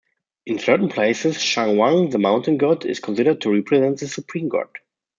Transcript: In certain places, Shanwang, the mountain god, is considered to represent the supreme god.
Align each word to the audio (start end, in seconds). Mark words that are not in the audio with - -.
In 0.47 0.57
certain 0.57 0.89
places, 0.89 1.37
Shanwang, 1.37 2.09
the 2.11 2.17
mountain 2.17 2.57
god, 2.57 2.87
is 2.87 2.99
considered 2.99 3.39
to 3.41 3.51
represent 3.51 3.99
the 3.99 4.07
supreme 4.07 4.49
god. 4.49 4.79